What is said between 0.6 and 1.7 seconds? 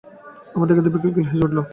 দেখেই দিপা খিলখিল করে হেসে উঠল।